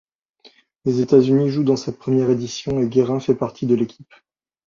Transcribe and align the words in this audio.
Les 0.85 0.99
États-Unis 1.01 1.49
jouent 1.51 1.75
cette 1.77 1.99
première 1.99 2.31
édition 2.31 2.79
et 2.79 2.87
Guerin 2.87 3.19
fait 3.19 3.35
partie 3.35 3.67
de 3.67 3.75
l'équipe. 3.75 4.15